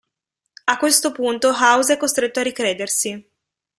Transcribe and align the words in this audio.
A 0.65 0.77
questo 0.77 1.11
punto 1.11 1.49
House 1.49 1.93
è 1.93 1.97
costretto 1.97 2.39
a 2.39 2.41
ricredersi. 2.41 3.29